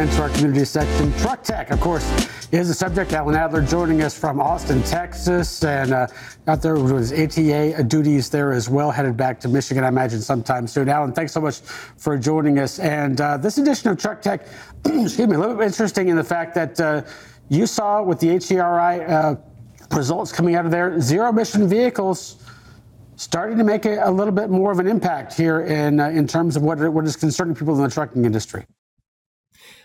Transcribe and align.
into 0.00 0.22
our 0.22 0.30
community 0.30 0.64
section. 0.64 1.12
Truck 1.18 1.42
Tech, 1.42 1.70
of 1.70 1.78
course, 1.78 2.04
is 2.52 2.68
the 2.68 2.74
subject. 2.74 3.12
Alan 3.12 3.34
Adler 3.34 3.60
joining 3.60 4.00
us 4.00 4.18
from 4.18 4.40
Austin, 4.40 4.82
Texas, 4.82 5.62
and 5.62 5.92
uh, 5.92 6.06
out 6.46 6.62
there 6.62 6.74
his 6.76 7.12
ATA 7.12 7.84
duties 7.84 8.30
there 8.30 8.52
as 8.52 8.70
well, 8.70 8.90
headed 8.90 9.16
back 9.16 9.38
to 9.40 9.48
Michigan, 9.48 9.84
I 9.84 9.88
imagine, 9.88 10.22
sometime 10.22 10.66
soon. 10.66 10.88
Alan, 10.88 11.12
thanks 11.12 11.32
so 11.32 11.40
much 11.40 11.60
for 11.60 12.16
joining 12.16 12.58
us. 12.58 12.78
And 12.78 13.20
uh, 13.20 13.36
this 13.36 13.58
edition 13.58 13.90
of 13.90 13.98
Truck 13.98 14.22
Tech, 14.22 14.46
excuse 14.84 15.18
me, 15.18 15.34
a 15.34 15.38
little 15.38 15.54
bit 15.54 15.66
interesting 15.66 16.08
in 16.08 16.16
the 16.16 16.24
fact 16.24 16.54
that 16.54 16.80
uh, 16.80 17.02
you 17.50 17.66
saw 17.66 18.02
with 18.02 18.20
the 18.20 18.28
ATRI 18.28 19.06
uh, 19.06 19.36
results 19.94 20.32
coming 20.32 20.54
out 20.54 20.64
of 20.64 20.70
there, 20.70 20.98
zero 20.98 21.28
emission 21.28 21.68
vehicles 21.68 22.42
starting 23.16 23.58
to 23.58 23.64
make 23.64 23.84
a, 23.84 24.00
a, 24.04 24.10
little 24.10 24.32
bit 24.32 24.48
more 24.48 24.72
of 24.72 24.78
an 24.78 24.86
impact 24.86 25.34
here 25.34 25.60
in 25.60 26.00
uh, 26.00 26.08
in 26.08 26.26
terms 26.26 26.56
of 26.56 26.62
what 26.62 26.78
what 26.90 27.04
is 27.04 27.16
concerning 27.16 27.54
people 27.54 27.76
in 27.76 27.82
the 27.82 27.90
trucking 27.90 28.24
industry. 28.24 28.64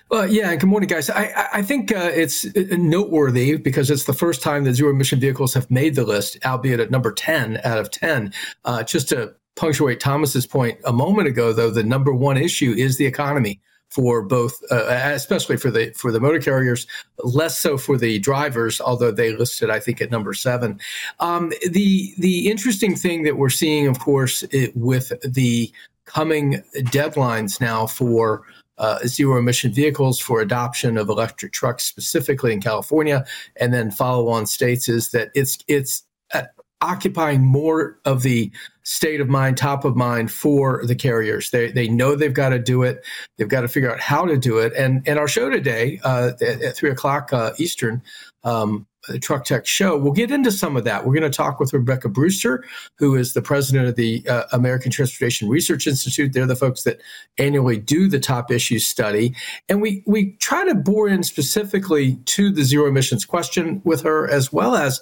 Well, 0.09 0.27
yeah. 0.27 0.51
And 0.51 0.59
good 0.59 0.69
morning, 0.69 0.87
guys. 0.87 1.09
I, 1.09 1.47
I 1.53 1.61
think 1.63 1.91
uh, 1.91 2.11
it's 2.13 2.45
uh, 2.45 2.75
noteworthy 2.77 3.57
because 3.57 3.89
it's 3.89 4.03
the 4.03 4.13
first 4.13 4.43
time 4.43 4.63
that 4.65 4.73
zero 4.73 4.91
emission 4.91 5.19
vehicles 5.19 5.53
have 5.55 5.69
made 5.71 5.95
the 5.95 6.03
list, 6.05 6.37
albeit 6.45 6.79
at 6.79 6.91
number 6.91 7.11
ten 7.11 7.59
out 7.63 7.79
of 7.79 7.89
ten. 7.89 8.31
Uh, 8.65 8.83
just 8.83 9.09
to 9.09 9.33
punctuate 9.55 9.99
Thomas's 9.99 10.45
point 10.45 10.79
a 10.85 10.93
moment 10.93 11.27
ago, 11.27 11.53
though, 11.53 11.71
the 11.71 11.83
number 11.83 12.13
one 12.13 12.37
issue 12.37 12.73
is 12.77 12.97
the 12.97 13.05
economy 13.07 13.59
for 13.89 14.21
both, 14.21 14.59
uh, 14.69 14.85
especially 15.13 15.57
for 15.57 15.71
the 15.71 15.91
for 15.95 16.11
the 16.11 16.19
motor 16.19 16.39
carriers, 16.39 16.85
less 17.23 17.57
so 17.57 17.75
for 17.75 17.97
the 17.97 18.19
drivers, 18.19 18.79
although 18.79 19.11
they 19.11 19.35
listed, 19.35 19.71
I 19.71 19.79
think, 19.79 20.01
at 20.01 20.11
number 20.11 20.35
seven. 20.35 20.79
Um, 21.19 21.51
the 21.67 22.13
the 22.19 22.47
interesting 22.51 22.95
thing 22.95 23.23
that 23.23 23.37
we're 23.37 23.49
seeing, 23.49 23.87
of 23.87 23.99
course, 23.99 24.43
it, 24.51 24.75
with 24.77 25.11
the 25.23 25.71
coming 26.05 26.61
deadlines 26.75 27.59
now 27.59 27.87
for 27.87 28.43
uh, 28.77 28.99
zero 29.05 29.37
emission 29.37 29.71
vehicles 29.73 30.19
for 30.19 30.41
adoption 30.41 30.97
of 30.97 31.09
electric 31.09 31.53
trucks, 31.53 31.83
specifically 31.83 32.51
in 32.51 32.61
California, 32.61 33.25
and 33.57 33.73
then 33.73 33.91
follow 33.91 34.27
on 34.27 34.45
states, 34.45 34.89
is 34.89 35.11
that 35.11 35.29
it's 35.35 35.57
it's 35.67 36.03
uh, 36.33 36.43
occupying 36.81 37.43
more 37.43 37.99
of 38.05 38.21
the 38.21 38.51
state 38.83 39.19
of 39.19 39.27
mind, 39.27 39.57
top 39.57 39.85
of 39.85 39.95
mind 39.95 40.31
for 40.31 40.85
the 40.85 40.95
carriers. 40.95 41.49
They 41.49 41.71
they 41.71 41.87
know 41.87 42.15
they've 42.15 42.33
got 42.33 42.49
to 42.49 42.59
do 42.59 42.83
it. 42.83 43.03
They've 43.37 43.47
got 43.49 43.61
to 43.61 43.67
figure 43.67 43.91
out 43.91 43.99
how 43.99 44.25
to 44.25 44.37
do 44.37 44.59
it. 44.59 44.73
And 44.73 45.07
and 45.07 45.17
our 45.17 45.27
show 45.27 45.49
today 45.49 45.99
uh, 46.03 46.31
at, 46.41 46.61
at, 46.61 46.75
three 46.75 46.91
o'clock 46.91 47.33
uh, 47.33 47.53
Eastern. 47.57 48.01
Um, 48.43 48.85
the 49.07 49.19
Truck 49.19 49.45
Tech 49.45 49.65
Show. 49.65 49.97
We'll 49.97 50.13
get 50.13 50.31
into 50.31 50.51
some 50.51 50.75
of 50.75 50.83
that. 50.83 51.05
We're 51.05 51.13
going 51.13 51.29
to 51.29 51.35
talk 51.35 51.59
with 51.59 51.73
Rebecca 51.73 52.09
Brewster, 52.09 52.63
who 52.97 53.15
is 53.15 53.33
the 53.33 53.41
president 53.41 53.87
of 53.87 53.95
the 53.95 54.27
uh, 54.27 54.43
American 54.51 54.91
Transportation 54.91 55.49
Research 55.49 55.87
Institute. 55.87 56.33
They're 56.33 56.45
the 56.45 56.55
folks 56.55 56.83
that 56.83 57.01
annually 57.37 57.77
do 57.77 58.07
the 58.07 58.19
top 58.19 58.51
issues 58.51 58.85
study, 58.85 59.35
and 59.69 59.81
we 59.81 60.03
we 60.05 60.31
try 60.33 60.65
to 60.65 60.75
bore 60.75 61.07
in 61.07 61.23
specifically 61.23 62.15
to 62.25 62.51
the 62.51 62.63
zero 62.63 62.87
emissions 62.87 63.25
question 63.25 63.81
with 63.83 64.01
her, 64.01 64.29
as 64.29 64.51
well 64.51 64.75
as 64.75 65.01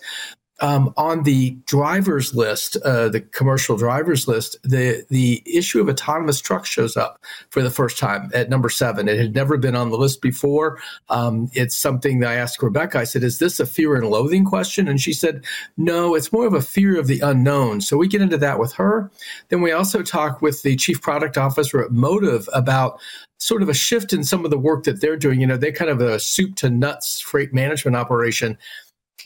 um, 0.63 0.93
on 0.95 1.23
the 1.23 1.51
drivers 1.65 2.33
list, 2.33 2.77
uh, 2.85 3.09
the 3.09 3.19
commercial 3.19 3.75
drivers 3.75 4.29
list, 4.29 4.55
the 4.63 5.05
the 5.09 5.43
issue 5.45 5.81
of 5.81 5.89
autonomous 5.89 6.39
trucks 6.39 6.69
shows 6.69 6.95
up 6.95 7.21
for 7.49 7.61
the 7.61 7.69
first 7.69 7.99
time 7.99 8.31
at 8.33 8.49
number 8.49 8.69
seven. 8.69 9.09
It 9.09 9.19
had 9.19 9.35
never 9.35 9.57
been 9.57 9.75
on 9.75 9.89
the 9.89 9.97
list 9.97 10.21
before. 10.21 10.79
Um, 11.09 11.49
it's 11.51 11.75
something 11.75 12.19
that 12.19 12.29
I 12.29 12.35
asked 12.35 12.63
Rebecca. 12.63 12.97
I 12.97 13.03
said, 13.03 13.23
"Is 13.23 13.39
this 13.39 13.59
a 13.59 13.65
fear 13.65 13.95
and 13.95 14.09
loathing 14.09 14.45
question?" 14.45 14.87
And 14.87 15.01
she 15.01 15.11
said, 15.11 15.43
"No, 15.75 16.15
it's 16.15 16.31
more 16.31 16.47
of 16.47 16.53
a 16.53 16.61
fear 16.61 16.97
of 16.97 17.07
the 17.07 17.19
unknown." 17.19 17.81
So 17.81 17.97
we 17.97 18.07
get 18.07 18.21
into 18.21 18.37
that 18.37 18.57
with 18.57 18.71
her. 18.73 19.11
Then 19.49 19.61
we 19.61 19.73
also 19.73 20.01
talk 20.01 20.41
with 20.41 20.63
the 20.63 20.77
chief 20.77 21.01
product 21.01 21.37
officer 21.37 21.83
at 21.83 21.91
Motive 21.91 22.47
about 22.53 23.01
sort 23.37 23.61
of 23.61 23.67
a 23.67 23.73
shift 23.73 24.13
in 24.13 24.23
some 24.23 24.45
of 24.45 24.51
the 24.51 24.57
work 24.57 24.85
that 24.85 25.01
they're 25.01 25.17
doing. 25.17 25.41
You 25.41 25.47
know, 25.47 25.57
they're 25.57 25.73
kind 25.73 25.91
of 25.91 25.99
a 25.99 26.21
soup 26.21 26.55
to 26.55 26.69
nuts 26.69 27.19
freight 27.19 27.53
management 27.53 27.97
operation 27.97 28.57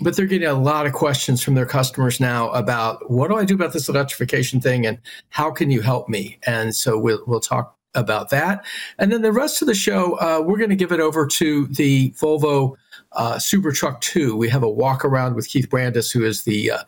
but 0.02 0.16
they're 0.16 0.26
getting 0.26 0.48
a 0.48 0.54
lot 0.54 0.86
of 0.86 0.94
questions 0.94 1.42
from 1.44 1.56
their 1.56 1.66
customers 1.66 2.20
now 2.20 2.50
about 2.52 3.10
what 3.10 3.30
do 3.30 3.36
I 3.36 3.46
do 3.46 3.56
about 3.56 3.74
this 3.74 3.90
electrification 3.90 4.62
thing 4.62 4.86
and 4.86 5.00
how 5.30 5.52
can 5.52 5.72
you 5.72 5.82
help 5.82 6.08
me? 6.08 6.38
And 6.46 6.76
so 6.76 6.98
we'll, 6.98 7.24
we'll 7.26 7.40
talk 7.40 7.76
about 7.96 8.30
that. 8.30 8.66
And 9.00 9.12
then 9.12 9.22
the 9.22 9.32
rest 9.32 9.62
of 9.62 9.68
the 9.68 9.74
show, 9.74 10.14
uh, 10.20 10.42
we're 10.46 10.58
going 10.58 10.70
to 10.70 10.76
give 10.76 10.92
it 10.92 11.00
over 11.00 11.26
to 11.26 11.68
the 11.68 12.12
Volvo 12.12 12.76
uh, 13.14 13.40
Super 13.40 13.72
Truck 13.72 14.02
2. 14.02 14.36
We 14.36 14.50
have 14.50 14.64
a 14.64 14.70
walk 14.70 15.04
around 15.04 15.36
with 15.36 15.48
Keith 15.48 15.70
Brandis, 15.70 16.12
who 16.12 16.24
is 16.24 16.44
the 16.44 16.72
uh, 16.72 16.84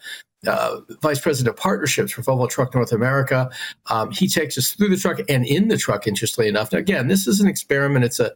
uh, 0.48 0.80
vice 1.02 1.19
president 1.19 1.56
of 1.56 1.62
partnerships 1.62 2.12
for 2.12 2.22
Volvo 2.22 2.50
Truck 2.50 2.74
North 2.74 2.92
America. 2.92 3.50
Um, 3.88 4.12
he 4.12 4.28
takes 4.28 4.58
us 4.58 4.72
through 4.72 4.90
the 4.90 4.98
truck 4.98 5.19
and 5.28 5.46
in 5.46 5.68
the 5.68 5.78
truck, 5.78 6.08
interestingly 6.08 6.48
enough. 6.48 6.72
Now, 6.72 6.80
again, 6.80 7.08
this 7.08 7.28
is 7.28 7.40
an 7.40 7.48
experiment. 7.48 8.06
It's 8.06 8.19
a 8.19 8.31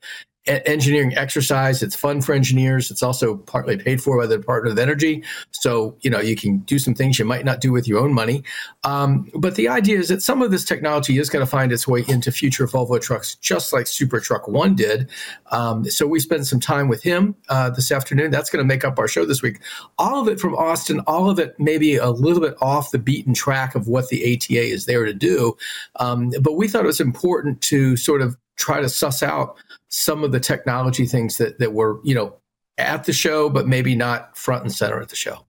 engineering 0.45 1.15
exercise. 1.15 1.81
It's 1.81 1.95
fun 1.95 2.21
for 2.21 2.33
engineers. 2.33 2.91
It's 2.91 3.01
also 3.01 3.37
partly 3.37 3.77
paid 3.77 4.01
for 4.01 4.19
by 4.19 4.27
the 4.27 4.37
Department 4.37 4.73
of 4.73 4.79
Energy. 4.79 5.23
So, 5.51 5.95
you 6.01 6.09
know, 6.09 6.19
you 6.19 6.35
can 6.35 6.59
do 6.59 6.79
some 6.79 6.93
things 6.93 7.17
you 7.17 7.25
might 7.25 7.45
not 7.45 7.61
do 7.61 7.71
with 7.71 7.87
your 7.87 7.99
own 7.99 8.13
money. 8.13 8.43
Um, 8.83 9.29
but 9.35 9.55
the 9.55 9.69
idea 9.69 9.99
is 9.99 10.09
that 10.09 10.21
some 10.21 10.41
of 10.41 10.51
this 10.51 10.65
technology 10.65 11.17
is 11.17 11.29
going 11.29 11.45
to 11.45 11.49
find 11.49 11.71
its 11.71 11.87
way 11.87 12.03
into 12.07 12.31
future 12.31 12.67
Volvo 12.67 13.01
trucks, 13.01 13.35
just 13.35 13.71
like 13.71 13.87
Super 13.87 14.19
Truck 14.19 14.47
One 14.47 14.75
did. 14.75 15.09
Um, 15.51 15.85
so 15.85 16.05
we 16.05 16.19
spend 16.19 16.45
some 16.45 16.59
time 16.59 16.89
with 16.89 17.01
him 17.03 17.35
uh, 17.47 17.69
this 17.69 17.91
afternoon. 17.91 18.31
That's 18.31 18.49
going 18.49 18.63
to 18.63 18.67
make 18.67 18.83
up 18.83 18.99
our 18.99 19.07
show 19.07 19.25
this 19.25 19.41
week. 19.41 19.59
All 19.97 20.21
of 20.21 20.27
it 20.27 20.39
from 20.39 20.55
Austin, 20.55 20.99
all 21.01 21.29
of 21.29 21.39
it 21.39 21.55
maybe 21.57 21.95
a 21.95 22.09
little 22.09 22.41
bit 22.41 22.55
off 22.61 22.91
the 22.91 22.99
beaten 22.99 23.33
track 23.33 23.75
of 23.75 23.87
what 23.87 24.09
the 24.09 24.35
ATA 24.35 24.61
is 24.61 24.85
there 24.85 25.05
to 25.05 25.13
do. 25.13 25.55
Um, 25.97 26.31
but 26.41 26.53
we 26.53 26.67
thought 26.67 26.83
it 26.83 26.87
was 26.87 26.99
important 26.99 27.61
to 27.61 27.95
sort 27.95 28.21
of 28.21 28.35
try 28.55 28.81
to 28.81 28.89
suss 28.89 29.23
out 29.23 29.57
some 29.95 30.23
of 30.23 30.31
the 30.31 30.39
technology 30.39 31.05
things 31.05 31.37
that 31.37 31.59
that 31.59 31.71
were 31.71 31.99
you 32.03 32.15
know 32.15 32.35
at 32.79 33.03
the 33.03 33.13
show, 33.13 33.47
but 33.47 33.67
maybe 33.67 33.95
not 33.95 34.35
front 34.35 34.63
and 34.63 34.73
center 34.73 34.99
at 34.99 35.09
the 35.09 35.15
show. 35.15 35.45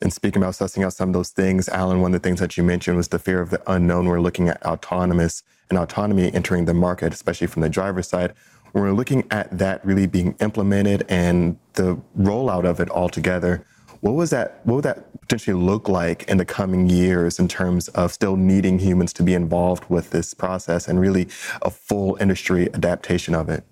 And 0.00 0.10
speaking 0.10 0.42
about 0.42 0.54
sussing 0.54 0.82
out 0.82 0.94
some 0.94 1.10
of 1.10 1.12
those 1.12 1.28
things, 1.28 1.68
Alan, 1.68 2.00
one 2.00 2.14
of 2.14 2.22
the 2.22 2.26
things 2.26 2.40
that 2.40 2.56
you 2.56 2.62
mentioned 2.62 2.96
was 2.96 3.08
the 3.08 3.18
fear 3.18 3.42
of 3.42 3.50
the 3.50 3.62
unknown. 3.70 4.06
We're 4.06 4.22
looking 4.22 4.48
at 4.48 4.64
autonomous 4.64 5.42
and 5.68 5.78
autonomy 5.78 6.32
entering 6.32 6.64
the 6.64 6.72
market, 6.72 7.12
especially 7.12 7.48
from 7.48 7.60
the 7.60 7.68
driver's 7.68 8.08
side. 8.08 8.32
We're 8.72 8.92
looking 8.92 9.26
at 9.30 9.58
that 9.58 9.84
really 9.84 10.06
being 10.06 10.36
implemented 10.40 11.04
and 11.10 11.58
the 11.74 12.00
rollout 12.18 12.64
of 12.64 12.80
it 12.80 12.88
altogether. 12.88 13.66
What 14.00 14.14
was 14.14 14.30
that? 14.30 14.60
What 14.64 14.76
would 14.76 14.84
that 14.84 15.20
potentially 15.20 15.60
look 15.60 15.88
like 15.88 16.24
in 16.28 16.38
the 16.38 16.44
coming 16.44 16.88
years 16.88 17.38
in 17.38 17.48
terms 17.48 17.88
of 17.88 18.12
still 18.12 18.36
needing 18.36 18.78
humans 18.78 19.12
to 19.14 19.22
be 19.22 19.34
involved 19.34 19.84
with 19.88 20.10
this 20.10 20.34
process 20.34 20.88
and 20.88 20.98
really 20.98 21.28
a 21.62 21.70
full 21.70 22.16
industry 22.20 22.68
adaptation 22.74 23.34
of 23.34 23.48
it? 23.48 23.64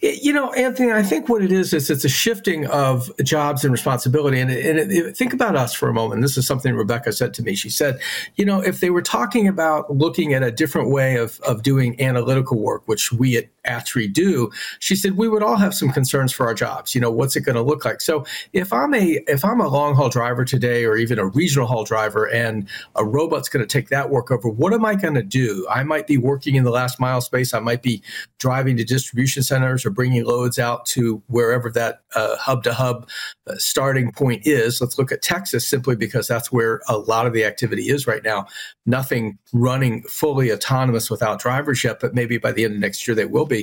You 0.00 0.32
know, 0.32 0.52
Anthony, 0.52 0.92
I 0.92 1.02
think 1.02 1.28
what 1.28 1.42
it 1.42 1.50
is 1.50 1.74
is 1.74 1.90
it's 1.90 2.04
a 2.04 2.08
shifting 2.08 2.66
of 2.66 3.10
jobs 3.22 3.64
and 3.64 3.72
responsibility. 3.72 4.40
And, 4.40 4.50
it, 4.50 4.90
it, 4.90 5.16
think 5.16 5.32
about 5.32 5.56
us 5.56 5.74
for 5.74 5.88
a 5.88 5.94
moment. 5.94 6.22
This 6.22 6.36
is 6.36 6.46
something 6.46 6.74
Rebecca 6.74 7.12
said 7.12 7.34
to 7.34 7.42
me. 7.42 7.54
She 7.54 7.68
said, 7.68 8.00
you 8.36 8.44
know, 8.44 8.60
if 8.60 8.80
they 8.80 8.90
were 8.90 9.02
talking 9.02 9.48
about 9.48 9.94
looking 9.94 10.34
at 10.34 10.42
a 10.42 10.50
different 10.50 10.90
way 10.90 11.16
of, 11.16 11.40
of 11.40 11.62
doing 11.62 12.00
analytical 12.00 12.58
work, 12.58 12.82
which 12.86 13.12
we 13.12 13.36
at 13.36 13.46
Atri 13.64 14.08
do, 14.08 14.50
she 14.78 14.94
said 14.96 15.16
we 15.16 15.28
would 15.28 15.42
all 15.42 15.56
have 15.56 15.74
some 15.74 15.90
concerns 15.90 16.32
for 16.32 16.46
our 16.46 16.54
jobs. 16.54 16.94
You 16.94 17.00
know, 17.00 17.10
what's 17.10 17.36
it 17.36 17.42
going 17.42 17.56
to 17.56 17.62
look 17.62 17.84
like? 17.84 18.00
So 18.00 18.24
if 18.52 18.72
I'm 18.72 18.94
a 18.94 19.20
if 19.26 19.44
I'm 19.44 19.60
a 19.60 19.68
long 19.68 19.94
haul 19.94 20.08
driver 20.08 20.44
today, 20.44 20.84
or 20.84 20.96
even 20.96 21.18
a 21.18 21.26
regional 21.26 21.66
haul 21.66 21.84
driver, 21.84 22.28
and 22.28 22.68
a 22.94 23.04
robot's 23.04 23.48
going 23.48 23.66
to 23.66 23.72
take 23.72 23.88
that 23.88 24.10
work 24.10 24.30
over, 24.30 24.48
what 24.48 24.72
am 24.72 24.84
I 24.84 24.94
going 24.94 25.14
to 25.14 25.22
do? 25.22 25.66
I 25.70 25.82
might 25.82 26.06
be 26.06 26.18
working 26.18 26.54
in 26.54 26.64
the 26.64 26.70
last 26.70 27.00
mile 27.00 27.20
space. 27.20 27.54
I 27.54 27.60
might 27.60 27.82
be 27.82 28.02
driving 28.38 28.76
to 28.76 28.84
distribution 28.84 29.42
centers 29.42 29.84
or 29.84 29.90
bringing 29.90 30.24
loads 30.24 30.58
out 30.58 30.86
to 30.86 31.22
wherever 31.26 31.70
that 31.70 32.02
hub 32.14 32.62
to 32.64 32.72
hub 32.72 33.08
starting 33.56 34.12
point 34.12 34.46
is. 34.46 34.80
Let's 34.80 34.98
look 34.98 35.10
at 35.10 35.22
Texas 35.22 35.66
simply 35.68 35.96
because 35.96 36.28
that's 36.28 36.52
where 36.52 36.80
a 36.88 36.98
lot 36.98 37.26
of 37.26 37.32
the 37.32 37.44
activity 37.44 37.88
is 37.88 38.06
right 38.06 38.22
now. 38.22 38.46
Nothing 38.86 39.38
running 39.52 40.02
fully 40.04 40.52
autonomous 40.52 41.10
without 41.10 41.40
drivers 41.40 41.82
yet, 41.82 41.98
but 42.00 42.14
maybe 42.14 42.38
by 42.38 42.52
the 42.52 42.64
end 42.64 42.74
of 42.74 42.80
next 42.80 43.06
year 43.08 43.14
they 43.14 43.24
will 43.24 43.46
be. 43.46 43.57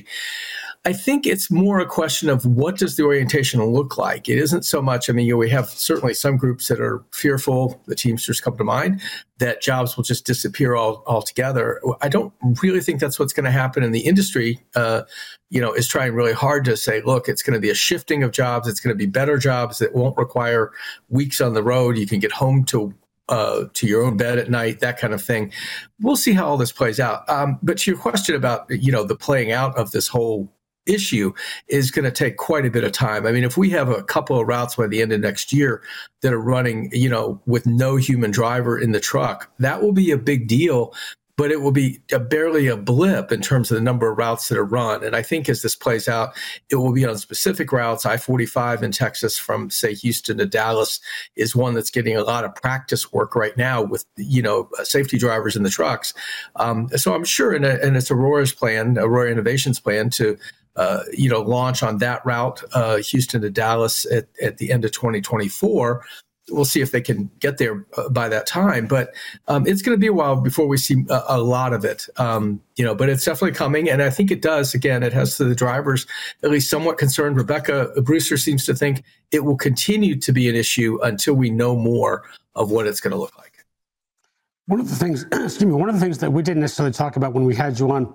I 0.88 0.94
think 0.94 1.25
it's 1.25 1.50
more 1.50 1.80
a 1.80 1.86
question 1.88 2.30
of 2.30 2.45
what 2.45 2.77
does 2.77 2.95
the 2.95 3.03
orientation 3.03 3.63
look 3.65 3.97
like. 3.97 4.30
It 4.30 4.38
isn't 4.38 4.65
so 4.65 4.83
much. 4.83 5.09
I 5.09 5.13
mean, 5.13 5.25
you 5.25 5.33
know, 5.33 5.38
we 5.38 5.50
have 5.50 5.68
certainly 5.68 6.13
some 6.13 6.38
groups 6.38 6.68
that 6.68 6.80
are 6.80 7.03
fearful. 7.12 7.81
The 7.88 7.95
Teamsters 7.95 8.39
come 8.39 8.56
to 8.57 8.63
mind 8.63 9.01
that 9.39 9.63
jobs 9.63 9.97
will 9.97 10.03
just 10.03 10.27
disappear 10.27 10.75
all 10.75 11.03
altogether. 11.07 11.81
I 12.01 12.07
don't 12.07 12.31
really 12.62 12.81
think 12.81 13.00
that's 13.00 13.18
what's 13.18 13.33
going 13.33 13.45
to 13.45 13.51
happen 13.51 13.81
in 13.81 13.94
the 13.94 14.01
industry. 14.01 14.59
Uh, 14.75 15.01
you 15.50 15.59
know, 15.59 15.74
is 15.74 15.88
trying 15.88 16.13
really 16.13 16.33
hard 16.33 16.65
to 16.65 16.77
say, 16.77 17.01
look, 17.01 17.27
it's 17.27 17.41
going 17.41 17.56
to 17.56 17.59
be 17.59 17.71
a 17.71 17.75
shifting 17.75 18.21
of 18.21 18.31
jobs. 18.31 18.68
It's 18.68 18.80
going 18.80 18.94
to 18.94 18.98
be 18.98 19.07
better 19.07 19.38
jobs 19.38 19.80
that 19.80 19.95
won't 19.95 20.18
require 20.18 20.71
weeks 21.09 21.41
on 21.41 21.56
the 21.56 21.63
road. 21.63 21.98
You 21.98 22.06
can 22.06 22.19
get 22.19 22.31
home 22.31 22.63
to 22.65 22.94
uh, 23.30 23.66
to 23.74 23.88
your 23.88 24.04
own 24.04 24.18
bed 24.18 24.38
at 24.38 24.50
night, 24.50 24.80
that 24.80 25.00
kind 25.00 25.13
of 25.13 25.22
thing. 25.22 25.51
We'll 26.01 26.16
see 26.16 26.33
how 26.33 26.48
all 26.48 26.57
this 26.57 26.72
plays 26.72 27.00
out. 27.00 27.27
Um, 27.30 27.60
but 27.63 27.77
to 27.80 27.92
your 27.92 28.00
question 28.00 28.36
about 28.36 28.66
you 28.69 28.92
know 28.92 29.04
the 29.04 29.16
playing 29.16 29.51
out 29.51 29.77
of 29.77 29.92
this 29.92 30.07
whole 30.07 30.51
issue 30.86 31.33
is 31.68 31.92
going 31.92 32.06
to 32.06 32.12
take 32.12 32.38
quite 32.38 32.66
a 32.66 32.69
bit 32.69 32.83
of 32.83 32.92
time. 32.92 33.25
I 33.25 33.31
mean, 33.31 33.44
if 33.44 33.57
we 33.57 33.69
have 33.72 33.89
a 33.89 34.04
couple 34.04 34.39
of 34.39 34.48
routes 34.48 34.75
by 34.75 34.88
the 34.88 35.01
end 35.01 35.12
of 35.12 35.19
next 35.19 35.51
year 35.51 35.81
that 36.22 36.33
are 36.33 36.39
running, 36.39 36.89
you 36.92 37.10
know, 37.10 37.42
with 37.45 37.66
no 37.66 37.95
human 37.95 38.31
driver 38.31 38.80
in 38.80 38.92
the 38.92 39.00
truck, 39.00 39.51
that 39.60 39.81
will 39.81 39.94
be 39.94 40.12
a 40.12 40.18
big 40.18 40.48
deal 40.48 40.94
but 41.38 41.52
it 41.52 41.62
will 41.62 41.72
be 41.72 42.00
a, 42.12 42.20
barely 42.20 42.68
a 42.68 42.78
blip 42.78 43.32
in 43.32 43.42
terms 43.42 43.70
of 43.70 43.76
the 43.76 43.84
number 43.84 44.10
of 44.10 44.18
routes 44.18 44.48
that 44.48 44.58
are 44.58 44.66
run. 44.66 45.04
And 45.04 45.16
I 45.16 45.22
think 45.22 45.50
as 45.50 45.62
this 45.62 45.76
plays 45.76 46.08
out, 46.08 46.34
it 46.70 46.76
will 46.76 46.94
be 46.94 47.06
on 47.06 47.18
specific 47.18 47.72
routes. 47.72 48.06
I 48.06 48.18
45 48.18 48.84
in 48.84 48.92
Texas 48.92 49.38
from, 49.38 49.70
say, 49.70 49.94
Houston 49.94 50.38
to 50.38 50.46
Dallas 50.46 51.00
is 51.36 51.56
one 51.56 51.74
that's 51.74 51.92
getting 51.92 52.16
a 52.16 52.24
lot 52.24 52.46
of 52.46 52.56
practice 52.56 53.12
work 53.12 53.36
right 53.36 53.56
now 53.58 53.82
with, 53.82 54.06
you 54.16 54.42
know, 54.42 54.70
safety 54.84 55.18
drivers 55.18 55.56
in 55.56 55.64
the 55.64 55.70
trucks. 55.70 56.14
Um, 56.56 56.90
so 56.96 57.14
I'm 57.14 57.26
sure, 57.26 57.54
and, 57.54 57.66
and 57.66 57.98
it's 57.98 58.12
Aurora's 58.12 58.54
plan, 58.54 58.98
Aurora 58.98 59.32
Innovations 59.32 59.80
plan 59.80 60.10
to 60.12 60.38
uh, 60.76 61.04
you 61.14 61.30
know, 61.30 61.40
launch 61.40 61.84
on 61.84 62.00
that 62.00 62.26
route, 62.26 62.62
uh, 62.74 62.98
Houston 62.98 63.42
to 63.42 63.50
Dallas 63.50 64.06
at, 64.12 64.28
at 64.42 64.58
the 64.58 64.74
end 64.74 64.84
of 64.84 64.92
2024 64.92 66.04
we'll 66.50 66.65
see 66.65 66.81
if 66.81 66.92
they 66.92 67.01
can 67.01 67.30
get 67.39 67.57
there 67.57 67.86
uh, 67.97 68.09
by 68.09 68.30
that 68.30 68.45
time. 68.45 68.88
But 68.88 69.13
um, 69.47 69.65
it's 69.68 69.81
going 69.81 69.95
to 69.95 70.00
be 70.00 70.07
a 70.07 70.13
while 70.13 70.36
before 70.36 70.68
we 70.68 70.77
see 70.77 71.06
a, 71.09 71.24
a 71.30 71.38
lot 71.39 71.74
of 71.74 71.86
it. 71.86 72.07
Um, 72.18 72.62
you 72.75 72.86
know, 72.86 72.94
but 72.94 73.09
it's 73.09 73.25
definitely 73.25 73.56
coming, 73.56 73.89
and 73.89 74.01
I 74.01 74.09
think 74.09 74.31
it 74.31 74.42
does. 74.42 74.74
Again, 74.74 75.03
it 75.03 75.13
has 75.13 75.38
the 75.38 75.56
drivers 75.56 76.06
at 76.44 76.51
least 76.51 76.69
somewhat 76.69 76.97
concerned. 76.97 77.38
Rebecca 77.38 77.92
Brewster 78.03 78.38
seems 78.38 78.65
to 78.65 78.75
think 78.75 79.03
it 79.31 79.44
will 79.44 79.57
continue 79.57 80.19
to 80.19 80.31
be 80.31 80.50
an 80.50 80.56
issue 80.56 81.00
until 81.03 81.33
we 81.33 81.50
know 81.50 81.75
more 81.75 82.24
of 82.56 82.71
what 82.71 82.88
it's 82.88 83.01
going 83.01 83.12
to 83.12 83.18
look 83.18 83.38
like. 83.38 83.65
One 84.68 84.80
of 84.80 84.89
the 84.89 84.95
things, 84.95 85.24
excuse 85.31 85.65
me, 85.65 85.74
one 85.74 85.89
of 85.89 85.95
the 85.95 86.01
things 86.01 86.18
that 86.19 86.31
we 86.31 86.41
didn't 86.41 86.62
necessarily 86.62 86.94
talk 86.94 87.15
about 87.15 87.33
when 87.33 87.44
we 87.44 87.56
had 87.56 87.80
you 87.80 87.91
on 87.91 88.13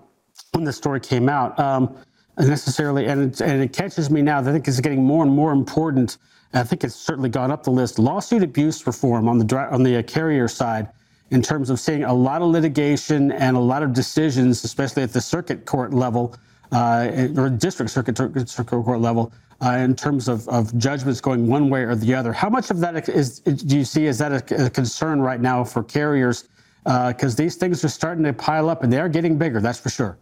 when 0.53 0.65
the 0.65 0.73
story 0.73 1.00
came 1.00 1.29
out. 1.29 1.59
Um, 1.59 1.97
necessarily, 2.38 3.06
and 3.06 3.33
it, 3.33 3.41
and 3.41 3.62
it 3.62 3.73
catches 3.73 4.11
me 4.11 4.23
now. 4.23 4.38
I 4.38 4.44
think 4.44 4.67
it's 4.67 4.81
getting 4.81 5.05
more 5.05 5.23
and 5.23 5.33
more 5.33 5.53
important 5.53 6.17
I 6.52 6.64
think 6.64 6.82
it's 6.82 6.97
certainly 6.97 7.29
gone 7.29 7.50
up 7.50 7.62
the 7.62 7.70
list. 7.70 7.99
Lawsuit 7.99 8.43
abuse 8.43 8.87
reform 8.87 9.29
on 9.29 9.38
the 9.38 9.56
on 9.70 9.82
the 9.82 9.99
uh, 9.99 10.02
carrier 10.02 10.49
side, 10.49 10.88
in 11.31 11.43
terms 11.43 11.70
of 11.70 11.79
seeing 11.79 12.05
a 12.05 12.12
lot 12.12 12.43
of 12.43 12.49
litigation 12.49 13.31
and 13.32 13.56
a 13.56 13.61
lot 13.61 13.82
of 13.82 13.93
decisions, 13.93 14.64
especially 14.64 15.02
at 15.02 15.12
the 15.12 15.20
circuit 15.20 15.64
court 15.64 15.94
level 15.94 16.35
uh, 16.73 17.08
or 17.37 17.49
district 17.50 17.91
circuit, 17.91 18.17
circuit 18.17 18.67
court 18.67 19.00
level, 19.00 19.32
uh, 19.62 19.70
in 19.70 19.94
terms 19.94 20.29
of, 20.29 20.49
of 20.49 20.76
judgments 20.76 21.20
going 21.20 21.47
one 21.47 21.70
way 21.70 21.82
or 21.82 21.94
the 21.94 22.14
other. 22.14 22.32
How 22.32 22.49
much 22.49 22.70
of 22.70 22.81
that 22.81 23.08
is 23.08 23.41
do 23.41 23.76
you 23.76 23.85
see? 23.85 24.06
Is 24.06 24.19
that 24.19 24.50
a, 24.50 24.67
a 24.67 24.70
concern 24.70 25.20
right 25.20 25.41
now 25.41 25.62
for 25.62 25.85
carriers? 25.85 26.49
Because 26.85 27.35
uh, 27.35 27.43
these 27.43 27.56
things 27.56 27.85
are 27.85 27.88
starting 27.88 28.25
to 28.25 28.32
pile 28.32 28.70
up 28.70 28.82
and 28.82 28.93
they 28.93 28.99
are 28.99 29.08
getting 29.08 29.37
bigger. 29.37 29.61
That's 29.61 29.79
for 29.79 29.91
sure. 29.91 30.19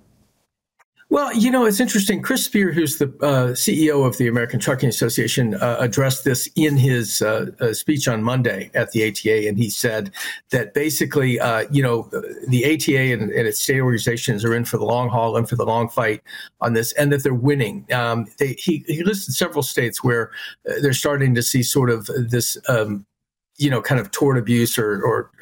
Well, 1.19 1.35
you 1.35 1.51
know, 1.51 1.65
it's 1.65 1.81
interesting. 1.81 2.23
Chris 2.23 2.45
Spear, 2.45 2.71
who's 2.71 2.99
the 2.99 3.07
uh, 3.21 3.51
CEO 3.51 4.07
of 4.07 4.17
the 4.19 4.29
American 4.29 4.61
Trucking 4.61 4.89
Association, 4.89 5.55
uh, 5.55 5.77
addressed 5.81 6.23
this 6.23 6.49
in 6.55 6.77
his 6.77 7.21
uh, 7.23 7.47
uh 7.59 7.73
speech 7.73 8.07
on 8.07 8.23
Monday 8.23 8.71
at 8.73 8.93
the 8.93 9.09
ATA, 9.09 9.49
and 9.49 9.59
he 9.59 9.69
said 9.69 10.13
that 10.51 10.75
basically, 10.75 11.41
uh, 11.41 11.65
you 11.73 11.83
know, 11.83 12.09
the 12.47 12.65
ATA 12.65 13.13
and, 13.13 13.33
and, 13.33 13.49
its 13.49 13.61
state 13.61 13.81
organizations 13.81 14.45
are 14.45 14.55
in 14.55 14.65
for 14.65 14.79
the 14.79 14.85
long 14.85 15.09
haul 15.09 15.37
and 15.37 15.49
for 15.49 15.57
the 15.57 15.67
long 15.67 15.89
fight 15.89 16.23
on 16.61 16.75
this, 16.75 16.93
and 16.93 17.11
that 17.11 17.25
they're 17.25 17.35
winning. 17.35 17.85
Um, 17.93 18.29
they, 18.39 18.53
he, 18.53 18.85
he 18.87 19.03
listed 19.03 19.35
several 19.35 19.65
states 19.65 20.05
where 20.05 20.31
uh, 20.71 20.75
they're 20.81 20.93
starting 20.93 21.35
to 21.35 21.43
see 21.43 21.65
sort 21.65 21.91
of 21.91 22.07
this. 22.07 22.57
Um, 22.69 23.07
you 23.57 23.71
know, 23.71 23.83
kind 23.83 24.01
of 24.01 24.13
tort 24.13 24.39
abuse 24.39 24.79
or, 24.79 25.03
or 25.03 25.33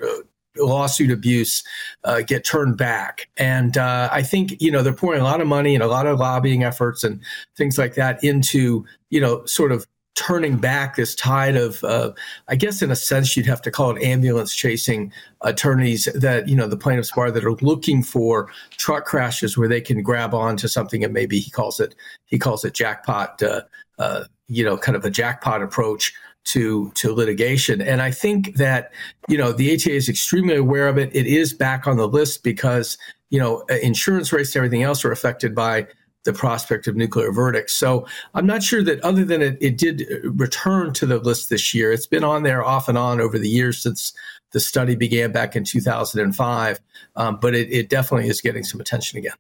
lawsuit 0.58 1.11
abuse 1.11 1.62
uh, 2.05 2.23
get 2.23 2.44
turned 2.44 2.76
back. 2.76 3.29
And 3.37 3.76
uh, 3.76 4.08
I 4.12 4.23
think, 4.23 4.61
you 4.61 4.70
know, 4.70 4.82
they're 4.82 4.93
pouring 4.93 5.20
a 5.20 5.25
lot 5.25 5.41
of 5.41 5.47
money 5.47 5.75
and 5.75 5.82
a 5.82 5.88
lot 5.88 6.06
of 6.06 6.19
lobbying 6.19 6.64
efforts 6.64 7.05
and 7.05 7.20
things 7.56 7.79
like 7.79 7.94
that 7.94 8.23
into, 8.23 8.85
you 9.11 9.20
know, 9.20 9.44
sort 9.47 9.73
of 9.73 9.87
turning 10.17 10.56
back 10.56 10.97
this 10.97 11.14
tide 11.14 11.56
of, 11.56 11.85
uh, 11.85 12.11
I 12.49 12.56
guess, 12.56 12.81
in 12.81 12.91
a 12.91 12.97
sense, 12.97 13.37
you'd 13.37 13.47
have 13.47 13.61
to 13.62 13.70
call 13.70 13.94
it 13.94 14.03
ambulance 14.03 14.55
chasing 14.55 15.12
attorneys 15.43 16.06
that, 16.14 16.49
you 16.49 16.56
know, 16.56 16.67
the 16.67 16.76
plaintiffs 16.76 17.12
bar 17.12 17.31
that 17.31 17.44
are 17.44 17.53
looking 17.56 18.03
for 18.03 18.50
truck 18.79 19.05
crashes 19.05 19.58
where 19.58 19.69
they 19.69 19.81
can 19.81 20.03
grab 20.03 20.35
onto 20.35 20.69
something 20.69 21.05
and 21.05 21.12
maybe 21.12 21.38
he 21.38 21.50
calls 21.50 21.81
it, 21.81 21.94
he 22.25 22.38
calls 22.38 22.64
it 22.64 22.73
jackpot, 22.73 23.43
uh, 23.43 23.61
uh, 23.99 24.25
you 24.49 24.64
know, 24.64 24.79
kind 24.79 24.97
of 24.97 25.05
a 25.05 25.11
jackpot 25.11 25.62
approach 25.62 26.12
to 26.46 26.90
to 26.94 27.12
litigation. 27.12 27.81
And 27.82 28.00
I 28.00 28.10
think 28.10 28.56
that 28.56 28.93
you 29.28 29.37
know 29.37 29.52
the 29.52 29.75
ATA 29.75 29.93
is 29.93 30.08
extremely 30.08 30.56
aware 30.56 30.88
of 30.88 30.98
it. 30.98 31.14
It 31.14 31.26
is 31.26 31.52
back 31.52 31.87
on 31.87 31.96
the 31.96 32.08
list 32.08 32.43
because 32.43 32.96
you 33.31 33.38
know 33.38 33.60
insurance 33.82 34.32
rates 34.32 34.54
and 34.54 34.64
everything 34.64 34.82
else 34.82 35.04
are 35.04 35.12
affected 35.12 35.54
by 35.54 35.87
the 36.25 36.32
prospect 36.32 36.87
of 36.88 36.96
nuclear 36.96 37.32
verdicts. 37.32 37.72
So 37.72 38.06
I'm 38.34 38.46
not 38.46 38.62
sure 38.62 38.82
that 38.82 39.00
other 39.00 39.25
than 39.25 39.43
it, 39.43 39.58
it 39.60 39.78
did 39.78 40.04
return 40.25 40.93
to 40.94 41.06
the 41.06 41.19
list 41.19 41.50
this 41.50 41.72
year. 41.72 41.93
It's 41.93 42.06
been 42.06 42.25
on 42.25 42.43
there 42.43 42.64
off 42.64 42.88
and 42.88 42.98
on 42.98 43.20
over 43.20 43.38
the 43.38 43.48
years 43.48 43.81
since 43.81 44.12
the 44.52 44.60
study 44.60 44.96
began 44.96 45.32
back 45.32 45.56
in 45.56 45.64
2005, 45.64 46.81
um, 47.14 47.38
but 47.40 47.54
it, 47.54 47.70
it 47.70 47.88
definitely 47.88 48.28
is 48.28 48.40
getting 48.40 48.64
some 48.64 48.81
attention 48.81 49.19
again. 49.19 49.34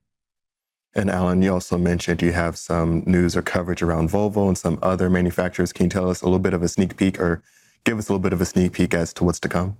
And 0.96 1.10
Alan, 1.10 1.42
you 1.42 1.52
also 1.52 1.76
mentioned 1.76 2.22
you 2.22 2.32
have 2.32 2.56
some 2.56 3.02
news 3.04 3.36
or 3.36 3.42
coverage 3.42 3.82
around 3.82 4.08
Volvo 4.08 4.48
and 4.48 4.56
some 4.56 4.78
other 4.82 5.10
manufacturers. 5.10 5.70
Can 5.70 5.84
you 5.84 5.90
tell 5.90 6.08
us 6.08 6.22
a 6.22 6.24
little 6.24 6.38
bit 6.38 6.54
of 6.54 6.62
a 6.62 6.68
sneak 6.68 6.96
peek 6.96 7.20
or 7.20 7.42
give 7.84 7.98
us 7.98 8.08
a 8.08 8.12
little 8.12 8.22
bit 8.22 8.32
of 8.32 8.40
a 8.40 8.46
sneak 8.46 8.72
peek 8.72 8.94
as 8.94 9.12
to 9.12 9.24
what's 9.24 9.38
to 9.40 9.48
come? 9.48 9.76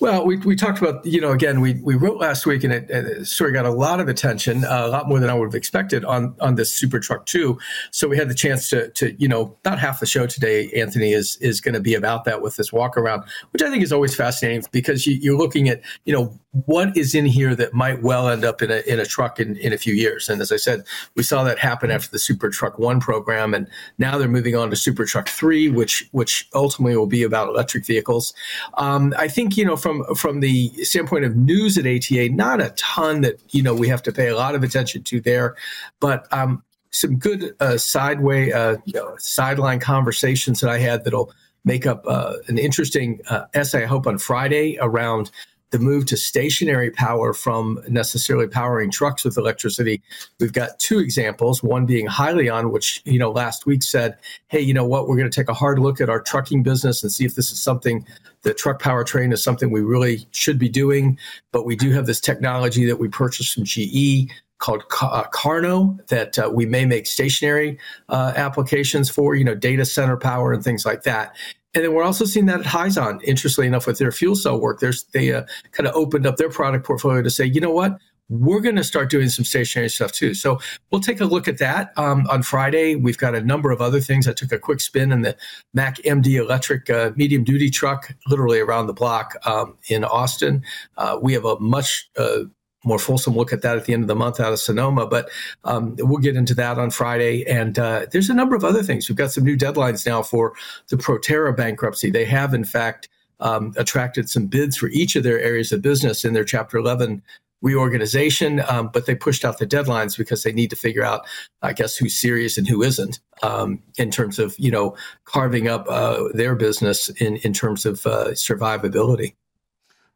Well, 0.00 0.24
we, 0.24 0.36
we 0.38 0.56
talked 0.56 0.78
about, 0.78 1.04
you 1.04 1.20
know, 1.20 1.32
again, 1.32 1.60
we, 1.60 1.74
we 1.82 1.94
wrote 1.94 2.18
last 2.18 2.46
week 2.46 2.64
and 2.64 2.72
it, 2.72 2.90
it 2.90 3.26
sort 3.26 3.50
of 3.50 3.54
got 3.54 3.66
a 3.66 3.70
lot 3.70 4.00
of 4.00 4.08
attention, 4.08 4.64
uh, 4.64 4.86
a 4.86 4.88
lot 4.88 5.08
more 5.08 5.20
than 5.20 5.28
I 5.28 5.34
would 5.34 5.46
have 5.46 5.54
expected 5.54 6.04
on, 6.04 6.34
on 6.40 6.54
this 6.54 6.72
Super 6.72 7.00
Truck 7.00 7.26
2. 7.26 7.58
So 7.90 8.08
we 8.08 8.16
had 8.16 8.30
the 8.30 8.34
chance 8.34 8.70
to, 8.70 8.88
to, 8.92 9.14
you 9.20 9.28
know, 9.28 9.56
about 9.64 9.78
half 9.78 10.00
the 10.00 10.06
show 10.06 10.26
today, 10.26 10.70
Anthony, 10.70 11.12
is 11.12 11.36
is 11.40 11.60
going 11.60 11.74
to 11.74 11.80
be 11.80 11.94
about 11.94 12.24
that 12.24 12.40
with 12.40 12.56
this 12.56 12.72
walk 12.72 12.96
around, 12.96 13.24
which 13.50 13.62
I 13.62 13.68
think 13.68 13.82
is 13.82 13.92
always 13.92 14.14
fascinating 14.14 14.64
because 14.72 15.06
you, 15.06 15.16
you're 15.16 15.36
looking 15.36 15.68
at, 15.68 15.82
you 16.04 16.14
know, 16.14 16.38
what 16.52 16.96
is 16.96 17.14
in 17.14 17.26
here 17.26 17.54
that 17.54 17.74
might 17.74 18.02
well 18.02 18.28
end 18.28 18.44
up 18.44 18.62
in 18.62 18.70
a, 18.70 18.78
in 18.90 18.98
a 18.98 19.04
truck 19.04 19.38
in, 19.38 19.56
in 19.56 19.72
a 19.72 19.78
few 19.78 19.92
years. 19.92 20.28
And 20.30 20.40
as 20.40 20.50
I 20.50 20.56
said, 20.56 20.82
we 21.14 21.22
saw 21.22 21.44
that 21.44 21.58
happen 21.58 21.90
after 21.90 22.10
the 22.10 22.18
Super 22.18 22.48
Truck 22.48 22.78
1 22.78 23.00
program. 23.00 23.52
And 23.52 23.68
now 23.98 24.16
they're 24.16 24.28
moving 24.28 24.56
on 24.56 24.70
to 24.70 24.76
Super 24.76 25.04
Truck 25.04 25.28
3, 25.28 25.68
which, 25.68 26.08
which 26.12 26.48
ultimately 26.54 26.96
will 26.96 27.06
be 27.06 27.22
about 27.22 27.48
electric 27.48 27.84
vehicles. 27.84 28.32
Um, 28.74 29.12
I 29.18 29.28
think, 29.28 29.58
you 29.58 29.64
know, 29.64 29.76
from, 29.76 30.02
from 30.14 30.40
the 30.40 30.70
standpoint 30.84 31.26
of 31.26 31.36
news 31.36 31.76
at 31.76 31.86
ATA, 31.86 32.30
not 32.30 32.62
a 32.62 32.70
ton 32.70 33.20
that, 33.22 33.40
you 33.50 33.62
know, 33.62 33.74
we 33.74 33.88
have 33.88 34.02
to 34.04 34.12
pay 34.12 34.28
a 34.28 34.36
lot 34.36 34.54
of 34.54 34.62
attention 34.62 35.02
to 35.04 35.20
there. 35.20 35.54
But 36.00 36.26
um, 36.32 36.62
some 36.90 37.16
good 37.16 37.54
uh, 37.60 37.76
sideway, 37.76 38.52
uh, 38.52 38.78
you 38.86 38.94
know, 38.94 39.14
sideline 39.18 39.80
conversations 39.80 40.60
that 40.60 40.70
I 40.70 40.78
had 40.78 41.04
that'll 41.04 41.30
make 41.64 41.86
up 41.86 42.04
uh, 42.06 42.34
an 42.46 42.56
interesting 42.56 43.20
uh, 43.28 43.44
essay, 43.52 43.82
I 43.82 43.86
hope, 43.86 44.06
on 44.06 44.16
Friday 44.16 44.78
around 44.80 45.30
the 45.70 45.78
move 45.78 46.06
to 46.06 46.16
stationary 46.16 46.90
power 46.90 47.32
from 47.32 47.78
necessarily 47.88 48.46
powering 48.46 48.90
trucks 48.90 49.24
with 49.24 49.36
electricity. 49.36 50.02
We've 50.40 50.52
got 50.52 50.78
two 50.78 50.98
examples, 50.98 51.62
one 51.62 51.86
being 51.86 52.06
Hyliion, 52.06 52.70
which, 52.70 53.02
you 53.04 53.18
know, 53.18 53.30
last 53.30 53.66
week 53.66 53.82
said, 53.82 54.16
hey, 54.48 54.60
you 54.60 54.72
know 54.72 54.86
what, 54.86 55.08
we're 55.08 55.16
going 55.16 55.30
to 55.30 55.40
take 55.40 55.48
a 55.48 55.54
hard 55.54 55.78
look 55.78 56.00
at 56.00 56.08
our 56.08 56.20
trucking 56.20 56.62
business 56.62 57.02
and 57.02 57.12
see 57.12 57.24
if 57.24 57.34
this 57.34 57.52
is 57.52 57.62
something, 57.62 58.06
the 58.42 58.54
truck 58.54 58.80
powertrain 58.80 59.32
is 59.32 59.42
something 59.42 59.70
we 59.70 59.82
really 59.82 60.26
should 60.30 60.58
be 60.58 60.68
doing. 60.68 61.18
But 61.52 61.66
we 61.66 61.76
do 61.76 61.90
have 61.90 62.06
this 62.06 62.20
technology 62.20 62.86
that 62.86 62.96
we 62.96 63.08
purchased 63.08 63.54
from 63.54 63.64
GE 63.64 64.30
called 64.58 64.82
uh, 65.00 65.24
KARNO 65.30 65.98
that 66.08 66.38
uh, 66.38 66.50
we 66.52 66.66
may 66.66 66.84
make 66.84 67.06
stationary 67.06 67.78
uh, 68.08 68.32
applications 68.36 69.08
for, 69.08 69.34
you 69.36 69.44
know, 69.44 69.54
data 69.54 69.84
center 69.84 70.16
power 70.16 70.52
and 70.52 70.64
things 70.64 70.84
like 70.84 71.04
that. 71.04 71.34
And 71.74 71.84
then 71.84 71.92
we're 71.92 72.04
also 72.04 72.24
seeing 72.24 72.46
that 72.46 72.60
at 72.60 72.66
Hyzon, 72.66 73.22
interestingly 73.22 73.68
enough, 73.68 73.86
with 73.86 73.98
their 73.98 74.12
fuel 74.12 74.34
cell 74.34 74.58
work. 74.58 74.80
There's, 74.80 75.04
they 75.12 75.32
uh, 75.32 75.44
kind 75.72 75.86
of 75.86 75.94
opened 75.94 76.26
up 76.26 76.36
their 76.36 76.48
product 76.48 76.86
portfolio 76.86 77.22
to 77.22 77.30
say, 77.30 77.44
you 77.44 77.60
know 77.60 77.70
what? 77.70 77.98
We're 78.30 78.60
going 78.60 78.76
to 78.76 78.84
start 78.84 79.08
doing 79.08 79.30
some 79.30 79.44
stationary 79.44 79.88
stuff 79.88 80.12
too. 80.12 80.34
So 80.34 80.58
we'll 80.90 81.00
take 81.00 81.20
a 81.20 81.24
look 81.24 81.48
at 81.48 81.58
that 81.58 81.92
um, 81.96 82.26
on 82.28 82.42
Friday. 82.42 82.94
We've 82.94 83.16
got 83.16 83.34
a 83.34 83.40
number 83.40 83.70
of 83.70 83.80
other 83.80 84.00
things. 84.00 84.28
I 84.28 84.34
took 84.34 84.52
a 84.52 84.58
quick 84.58 84.80
spin 84.80 85.12
in 85.12 85.22
the 85.22 85.34
Mack 85.72 85.96
MD 85.98 86.34
electric 86.34 86.90
uh, 86.90 87.12
medium 87.16 87.42
duty 87.42 87.70
truck, 87.70 88.14
literally 88.26 88.60
around 88.60 88.86
the 88.86 88.92
block 88.92 89.34
um, 89.46 89.78
in 89.88 90.04
Austin. 90.04 90.62
Uh, 90.98 91.18
we 91.22 91.32
have 91.32 91.46
a 91.46 91.58
much 91.58 92.10
uh, 92.18 92.40
more 92.88 92.98
fulsome 92.98 93.34
look 93.34 93.52
at 93.52 93.62
that 93.62 93.76
at 93.76 93.84
the 93.84 93.92
end 93.92 94.02
of 94.02 94.08
the 94.08 94.16
month 94.16 94.40
out 94.40 94.52
of 94.52 94.58
Sonoma. 94.58 95.06
But 95.06 95.30
um, 95.64 95.94
we'll 95.98 96.18
get 96.18 96.36
into 96.36 96.54
that 96.54 96.78
on 96.78 96.90
Friday. 96.90 97.46
And 97.46 97.78
uh, 97.78 98.06
there's 98.10 98.30
a 98.30 98.34
number 98.34 98.56
of 98.56 98.64
other 98.64 98.82
things. 98.82 99.08
We've 99.08 99.16
got 99.16 99.30
some 99.32 99.44
new 99.44 99.56
deadlines 99.56 100.06
now 100.06 100.22
for 100.22 100.54
the 100.88 100.96
Proterra 100.96 101.56
bankruptcy. 101.56 102.10
They 102.10 102.24
have, 102.24 102.54
in 102.54 102.64
fact, 102.64 103.08
um, 103.40 103.72
attracted 103.76 104.28
some 104.28 104.46
bids 104.46 104.76
for 104.76 104.88
each 104.88 105.14
of 105.14 105.22
their 105.22 105.38
areas 105.38 105.70
of 105.70 105.82
business 105.82 106.24
in 106.24 106.32
their 106.32 106.44
Chapter 106.44 106.78
11 106.78 107.22
reorganization, 107.60 108.62
um, 108.68 108.90
but 108.92 109.06
they 109.06 109.14
pushed 109.14 109.44
out 109.44 109.58
the 109.58 109.66
deadlines 109.66 110.16
because 110.16 110.42
they 110.42 110.52
need 110.52 110.70
to 110.70 110.76
figure 110.76 111.04
out, 111.04 111.26
I 111.62 111.72
guess, 111.72 111.96
who's 111.96 112.16
serious 112.16 112.56
and 112.56 112.68
who 112.68 112.82
isn't 112.82 113.20
um, 113.42 113.82
in 113.96 114.10
terms 114.10 114.38
of 114.38 114.54
you 114.58 114.70
know 114.70 114.96
carving 115.24 115.68
up 115.68 115.86
uh, 115.88 116.28
their 116.34 116.54
business 116.54 117.08
in 117.20 117.36
in 117.38 117.52
terms 117.52 117.84
of 117.84 118.06
uh, 118.06 118.28
survivability. 118.28 119.34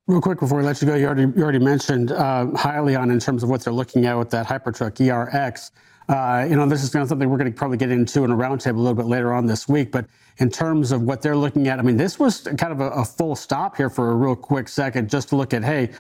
Real 0.08 0.20
quick 0.20 0.40
before 0.40 0.58
we 0.58 0.64
let 0.64 0.82
you 0.82 0.88
go, 0.88 0.96
you 0.96 1.06
already, 1.06 1.22
you 1.22 1.42
already 1.44 1.60
mentioned 1.60 2.10
uh, 2.10 2.46
Hyliion 2.54 3.12
in 3.12 3.20
terms 3.20 3.44
of 3.44 3.48
what 3.48 3.62
they're 3.62 3.72
looking 3.72 4.04
at 4.04 4.18
with 4.18 4.30
that 4.30 4.46
Hypertruck 4.46 4.94
ERX. 4.94 5.70
Uh, 6.08 6.44
you 6.44 6.56
know, 6.56 6.66
this 6.66 6.82
is 6.82 6.90
kind 6.90 7.04
of 7.04 7.08
something 7.08 7.30
we're 7.30 7.38
going 7.38 7.52
to 7.52 7.56
probably 7.56 7.76
get 7.76 7.92
into 7.92 8.24
in 8.24 8.32
a 8.32 8.36
roundtable 8.36 8.74
a 8.74 8.80
little 8.80 8.96
bit 8.96 9.06
later 9.06 9.32
on 9.32 9.46
this 9.46 9.68
week. 9.68 9.92
But 9.92 10.06
in 10.38 10.50
terms 10.50 10.90
of 10.90 11.02
what 11.02 11.22
they're 11.22 11.36
looking 11.36 11.68
at, 11.68 11.78
I 11.78 11.82
mean, 11.82 11.96
this 11.96 12.18
was 12.18 12.48
kind 12.58 12.72
of 12.72 12.80
a, 12.80 13.04
full 13.04 13.36
stop 13.36 13.76
here 13.76 13.88
for 13.88 14.10
a 14.10 14.14
real 14.16 14.34
quick 14.34 14.68
second 14.68 15.08
just 15.08 15.28
to 15.28 15.36
look 15.36 15.54
at, 15.54 15.62
hey, 15.62 15.90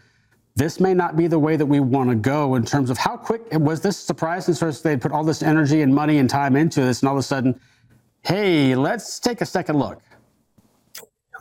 this 0.56 0.80
may 0.80 0.94
not 0.94 1.16
be 1.16 1.28
the 1.28 1.38
way 1.38 1.54
that 1.54 1.66
we 1.66 1.78
want 1.78 2.10
to 2.10 2.16
go 2.16 2.56
in 2.56 2.64
terms 2.64 2.90
of 2.90 2.98
how 2.98 3.16
quick 3.16 3.42
was 3.52 3.82
this 3.82 3.96
surprise 3.96 4.48
and 4.48 4.56
sort 4.56 4.74
of 4.74 4.82
they 4.82 4.96
put 4.96 5.12
all 5.12 5.22
this 5.22 5.44
energy 5.44 5.82
and 5.82 5.94
money 5.94 6.18
and 6.18 6.28
time 6.28 6.56
into 6.56 6.80
this 6.80 7.02
and 7.02 7.08
all 7.08 7.14
of 7.14 7.20
a 7.20 7.22
sudden 7.22 7.58
hey 8.22 8.74
let's 8.74 9.18
take 9.18 9.40
a 9.40 9.46
second 9.46 9.78
look 9.78 10.02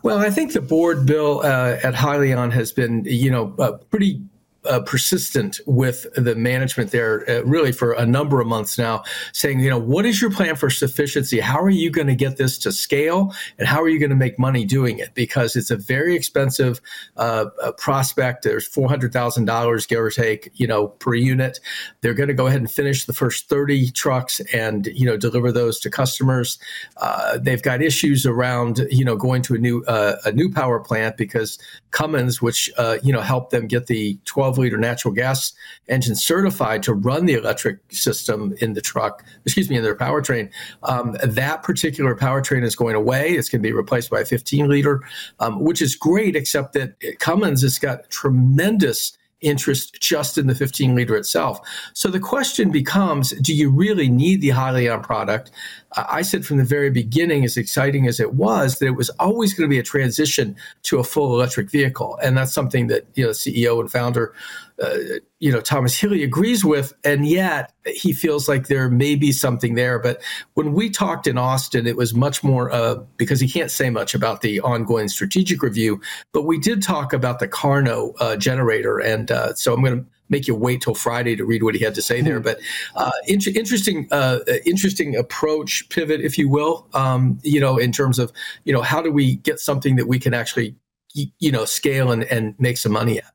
well 0.04 0.20
i 0.20 0.30
think 0.30 0.54
the 0.54 0.62
board 0.62 1.06
bill 1.06 1.42
uh, 1.42 1.78
at 1.84 1.94
hyliion 1.94 2.52
has 2.52 2.72
been 2.72 3.04
you 3.06 3.32
know 3.32 3.56
uh, 3.60 3.74
pretty 3.90 4.22
uh, 4.66 4.80
persistent 4.82 5.60
with 5.66 6.06
the 6.16 6.36
management 6.36 6.92
there 6.92 7.30
uh, 7.30 7.42
really 7.44 7.72
for 7.72 7.94
a 7.94 8.06
number 8.06 8.40
of 8.40 8.48
months 8.48 8.78
now, 8.78 9.04
saying, 9.34 9.60
you 9.60 9.70
know, 9.70 9.80
what 9.80 10.06
is 10.06 10.22
your 10.22 10.32
plan 10.32 10.56
for 10.56 10.70
sufficiency? 10.70 11.40
How 11.40 11.60
are 11.60 11.70
you 11.70 11.90
going 11.90 12.08
to 12.08 12.16
get 12.16 12.38
this 12.38 12.58
to 12.60 12.72
scale? 12.72 13.34
And 13.58 13.68
how 13.68 13.82
are 13.82 13.90
you 13.90 14.00
going 14.00 14.12
to 14.12 14.16
make 14.16 14.38
money 14.38 14.66
doing 14.66 15.00
it? 15.00 15.14
Because 15.14 15.56
it's 15.56 15.72
a 15.72 15.78
very 15.78 16.16
expensive 16.16 16.80
uh, 17.18 17.46
prospect. 17.78 18.44
There's 18.44 18.70
$400,000, 18.70 19.88
give 19.88 20.00
or 20.00 20.12
take, 20.12 20.52
you 20.54 20.68
know, 20.68 20.90
per 20.90 21.16
unit. 21.16 21.60
They're 22.02 22.14
going 22.14 22.30
to 22.30 22.36
go 22.36 22.48
ahead 22.48 22.60
and 22.60 22.72
finish 22.72 23.06
the 23.06 23.14
first 23.14 23.50
30 23.50 23.92
trucks 23.92 24.40
and, 24.54 24.88
you 24.88 25.06
know, 25.06 25.18
deliver 25.18 25.52
those 25.52 25.80
to 25.82 25.90
customers. 25.90 26.60
Uh, 26.98 27.40
they've 27.40 27.64
got 27.64 27.82
issues 27.82 28.26
around, 28.26 28.86
you 28.92 29.06
know, 29.06 29.16
going 29.16 29.42
to 29.44 29.56
a 29.56 29.58
new, 29.58 29.84
uh, 29.86 30.18
a 30.26 30.32
new 30.32 30.52
power 30.52 30.80
plant 30.80 31.18
because 31.18 31.58
Cummins, 31.92 32.42
which, 32.42 32.70
uh, 32.78 32.98
you 33.04 33.12
know, 33.12 33.22
helped 33.22 33.52
them 33.52 33.68
get 33.68 33.88
the 33.88 34.18
12 34.26 34.51
12 34.52 34.58
liter 34.58 34.78
natural 34.78 35.14
gas 35.14 35.54
engine 35.88 36.16
certified 36.16 36.84
to 36.84 36.94
run 36.94 37.26
the 37.26 37.34
electric 37.34 37.80
system 37.90 38.54
in 38.60 38.74
the 38.74 38.82
truck, 38.82 39.24
excuse 39.46 39.70
me, 39.70 39.78
in 39.78 39.84
their 39.84 39.96
powertrain. 39.96 40.52
Um, 40.84 41.16
that 41.24 41.64
particular 41.64 42.16
powertrain 42.16 42.64
is 42.64 42.76
going 42.76 42.96
away. 42.96 43.32
It's 43.32 43.50
going 43.50 43.62
to 43.62 43.68
be 43.68 43.74
replaced 43.74 44.10
by 44.10 44.22
a 44.22 44.26
15 44.26 44.68
liter, 44.68 45.02
um, 45.40 45.64
which 45.64 45.82
is 45.82 45.96
great, 45.96 46.36
except 46.36 46.74
that 46.74 46.96
Cummins 47.20 47.62
has 47.62 47.80
got 47.80 48.10
tremendous 48.10 49.18
interest 49.42 50.00
just 50.00 50.38
in 50.38 50.48
the 50.48 50.56
15 50.56 50.96
liter 50.96 51.16
itself. 51.16 51.60
So 51.94 52.10
the 52.10 52.20
question 52.20 52.72
becomes 52.72 53.32
do 53.32 53.54
you 53.54 53.70
really 53.70 54.10
need 54.10 54.42
the 54.42 54.50
Hyliion 54.50 55.04
product? 55.04 55.52
I 55.96 56.22
said 56.22 56.46
from 56.46 56.58
the 56.58 56.64
very 56.64 56.90
beginning, 56.90 57.44
as 57.44 57.58
exciting 57.58 58.08
as 58.08 58.20
it 58.20 58.34
was, 58.34 58.80
that 58.80 58.86
it 58.86 58.96
was 58.96 59.10
always 59.20 59.54
going 59.54 59.70
to 59.70 59.74
be 59.74 59.80
a 59.80 59.84
transition 59.84 60.56
to 60.84 61.00
a 61.00 61.04
full 61.04 61.34
electric 61.34 61.70
vehicle. 61.70 62.18
And 62.24 62.38
that's 62.38 62.54
something 62.54 62.88
that, 62.88 63.06
you 63.16 63.26
know, 63.26 63.32
CEO 63.32 63.80
and 63.82 63.92
founder 63.92 64.34
uh, 64.82 64.98
you 65.40 65.52
know 65.52 65.62
Thomas 65.62 66.00
Healy 66.00 66.24
agrees 66.24 66.64
with, 66.64 66.94
and 67.04 67.26
yet 67.26 67.72
he 67.86 68.14
feels 68.14 68.48
like 68.48 68.68
there 68.68 68.90
may 68.90 69.16
be 69.16 69.32
something 69.32 69.76
there. 69.76 70.00
But 70.00 70.22
when 70.54 70.74
we 70.74 70.90
talked 70.90 71.28
in 71.28 71.38
Austin, 71.38 71.88
it 71.88 71.98
was 71.98 72.14
much 72.14 72.44
more 72.44 72.72
uh, 72.72 72.96
because 73.18 73.40
he 73.40 73.48
can't 73.48 73.72
say 73.72 73.90
much 73.90 74.14
about 74.14 74.42
the 74.42 74.60
ongoing 74.62 75.08
strategic 75.08 75.62
review. 75.62 76.02
But 76.32 76.44
we 76.44 76.60
did 76.60 76.82
talk 76.82 77.14
about 77.14 77.40
the 77.40 77.48
KARNO 77.48 78.14
uh, 78.20 78.36
generator, 78.36 79.00
and 79.00 79.32
uh, 79.32 79.54
so 79.56 79.74
I'm 79.74 79.84
going 79.84 80.00
to 80.00 80.06
make 80.30 80.48
you 80.48 80.56
wait 80.56 80.82
till 80.82 80.96
Friday 80.96 81.36
to 81.36 81.46
read 81.46 81.62
what 81.62 81.76
he 81.76 81.84
had 81.84 81.94
to 81.96 82.02
say 82.02 82.22
there. 82.22 82.38
Hmm. 82.38 82.44
But 82.44 82.60
uh, 82.96 83.12
in- 83.28 83.42
interesting, 83.56 84.08
uh, 84.12 84.40
interesting 84.66 85.16
approach 85.16 85.88
pivot, 85.90 86.22
if 86.22 86.38
you 86.38 86.50
will. 86.50 86.88
Um, 86.94 87.40
you 87.44 87.60
know, 87.60 87.78
in 87.78 87.92
terms 87.92 88.18
of 88.18 88.32
you 88.64 88.74
know 88.74 88.82
how 88.82 89.02
do 89.02 89.12
we 89.12 89.36
get 89.36 89.60
something 89.60 89.96
that 89.98 90.08
we 90.08 90.18
can 90.18 90.34
actually 90.34 90.76
you 91.14 91.52
know 91.52 91.66
scale 91.66 92.12
and, 92.12 92.24
and 92.24 92.56
make 92.58 92.78
some 92.78 92.94
money 92.94 93.20
at. 93.20 93.34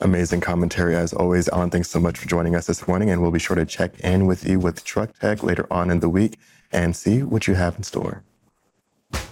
Amazing 0.00 0.42
commentary 0.42 0.94
as 0.94 1.14
always. 1.14 1.48
Alan, 1.48 1.70
thanks 1.70 1.88
so 1.88 1.98
much 1.98 2.18
for 2.18 2.28
joining 2.28 2.54
us 2.54 2.66
this 2.66 2.86
morning, 2.86 3.08
and 3.08 3.22
we'll 3.22 3.30
be 3.30 3.38
sure 3.38 3.56
to 3.56 3.64
check 3.64 3.98
in 4.00 4.26
with 4.26 4.46
you 4.46 4.58
with 4.58 4.84
Truck 4.84 5.18
Tech 5.18 5.42
later 5.42 5.66
on 5.70 5.90
in 5.90 6.00
the 6.00 6.08
week 6.08 6.38
and 6.70 6.94
see 6.94 7.22
what 7.22 7.46
you 7.46 7.54
have 7.54 7.76
in 7.76 7.82
store. 7.82 8.22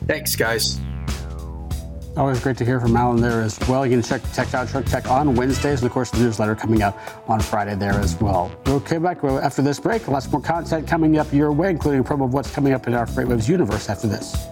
Thanks, 0.06 0.34
guys. 0.36 0.80
Always 2.16 2.40
great 2.40 2.56
to 2.58 2.64
hear 2.64 2.80
from 2.80 2.96
Alan 2.96 3.20
there 3.20 3.42
as 3.42 3.58
well. 3.68 3.84
You 3.84 3.92
can 3.92 4.02
check 4.02 4.22
Tech 4.32 4.54
Out 4.54 4.68
Truck 4.68 4.86
Tech 4.86 5.10
on 5.10 5.34
Wednesdays, 5.34 5.80
and 5.80 5.86
of 5.86 5.92
course, 5.92 6.10
the 6.10 6.18
newsletter 6.18 6.54
coming 6.54 6.80
out 6.80 6.96
on 7.26 7.40
Friday 7.40 7.74
there 7.74 7.94
as 7.94 8.18
well. 8.20 8.50
We'll 8.64 8.80
come 8.80 9.02
back 9.02 9.22
after 9.22 9.60
this 9.60 9.78
break. 9.78 10.08
Lots 10.08 10.30
more 10.32 10.40
content 10.40 10.86
coming 10.88 11.18
up 11.18 11.30
your 11.32 11.52
way, 11.52 11.70
including 11.70 12.00
a 12.00 12.04
promo 12.04 12.24
of 12.24 12.32
what's 12.32 12.50
coming 12.50 12.72
up 12.72 12.86
in 12.86 12.94
our 12.94 13.04
FreightWaves 13.04 13.48
universe 13.48 13.90
after 13.90 14.06
this. 14.06 14.46